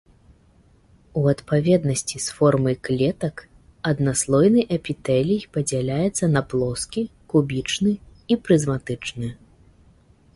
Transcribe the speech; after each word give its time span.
У 1.19 1.21
адпаведнасці 1.33 2.17
з 2.27 2.37
формай 2.37 2.75
клетак 2.87 3.43
аднаслойны 3.91 4.63
эпітэлій 4.77 5.45
падзяляецца 5.57 6.31
на 6.37 6.41
плоскі, 6.55 7.03
кубічны 7.35 7.93
і 8.35 8.39
прызматычны. 8.49 9.29